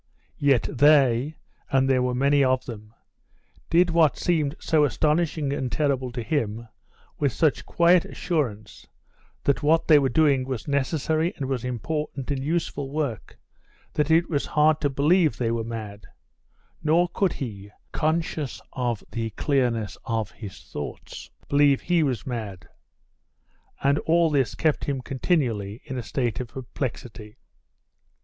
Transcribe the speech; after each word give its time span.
Yet 0.39 0.63
they 0.71 1.35
(and 1.71 1.87
there 1.87 2.01
were 2.01 2.15
many 2.15 2.43
of 2.43 2.65
them) 2.65 2.91
did 3.69 3.91
what 3.91 4.17
seemed 4.17 4.55
so 4.59 4.83
astonishing 4.83 5.53
and 5.53 5.71
terrible 5.71 6.11
to 6.13 6.23
him 6.23 6.67
with 7.19 7.31
such 7.31 7.67
quiet 7.67 8.03
assurance 8.05 8.87
that 9.43 9.61
what 9.61 9.87
they 9.87 9.99
were 9.99 10.09
doing 10.09 10.43
was 10.43 10.67
necessary 10.67 11.35
and 11.37 11.45
was 11.47 11.63
important 11.63 12.31
and 12.31 12.43
useful 12.43 12.89
work 12.89 13.37
that 13.93 14.09
it 14.09 14.27
was 14.27 14.47
hard 14.47 14.81
to 14.81 14.89
believe 14.89 15.37
they 15.37 15.51
were 15.51 15.63
mad; 15.63 16.07
nor 16.81 17.07
could 17.07 17.33
he, 17.33 17.69
conscious 17.91 18.59
of 18.73 19.03
the 19.11 19.29
clearness 19.29 19.99
of 20.05 20.31
his 20.31 20.63
thoughts, 20.63 21.29
believe 21.47 21.79
he 21.79 22.01
was 22.01 22.25
mad; 22.25 22.67
and 23.83 23.99
all 23.99 24.31
this 24.31 24.55
kept 24.55 24.85
him 24.85 24.99
continually 24.99 25.79
in 25.85 25.95
a 25.95 26.01
state 26.01 26.39
of 26.39 26.47
perplexity. 26.47 27.37